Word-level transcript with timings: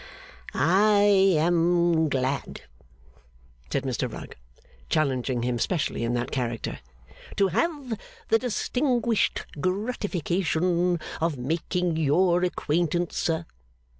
'I 0.55 1.03
am 1.37 2.09
glad,' 2.09 2.63
said 3.71 3.83
Mr 3.83 4.11
Rugg, 4.11 4.35
challenging 4.89 5.43
him 5.43 5.59
specially 5.59 6.03
in 6.03 6.15
that 6.15 6.31
character, 6.31 6.79
'to 7.35 7.49
have 7.49 7.99
the 8.29 8.39
distinguished 8.39 9.45
gratification 9.61 10.99
of 11.21 11.37
making 11.37 11.97
your 11.97 12.41
acquaintance, 12.43 13.15
sir. 13.15 13.45